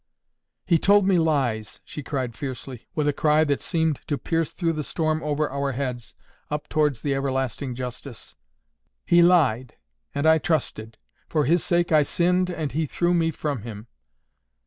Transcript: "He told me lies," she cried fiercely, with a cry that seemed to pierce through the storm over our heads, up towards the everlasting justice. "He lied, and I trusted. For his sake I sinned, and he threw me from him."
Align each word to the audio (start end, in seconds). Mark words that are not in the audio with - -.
"He 0.65 0.79
told 0.79 1.05
me 1.07 1.19
lies," 1.19 1.79
she 1.85 2.01
cried 2.01 2.35
fiercely, 2.35 2.87
with 2.95 3.07
a 3.07 3.13
cry 3.13 3.43
that 3.43 3.61
seemed 3.61 3.99
to 4.07 4.17
pierce 4.17 4.51
through 4.51 4.73
the 4.73 4.81
storm 4.83 5.21
over 5.21 5.47
our 5.51 5.73
heads, 5.73 6.15
up 6.49 6.67
towards 6.67 7.01
the 7.01 7.13
everlasting 7.13 7.75
justice. 7.75 8.35
"He 9.05 9.21
lied, 9.21 9.75
and 10.15 10.25
I 10.25 10.39
trusted. 10.39 10.97
For 11.29 11.45
his 11.45 11.63
sake 11.63 11.91
I 11.91 12.01
sinned, 12.01 12.49
and 12.49 12.71
he 12.71 12.87
threw 12.87 13.13
me 13.13 13.29
from 13.29 13.61
him." 13.61 13.85